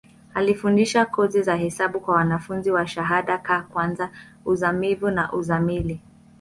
[0.33, 4.09] Alifundisha kozi za hesabu kwa wanafunzi wa shahada ka kwanza,
[4.45, 6.01] uzamivu na uzamili.